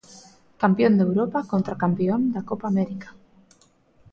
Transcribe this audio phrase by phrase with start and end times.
[0.61, 3.09] Campión de Europa contra Campión da Copa América.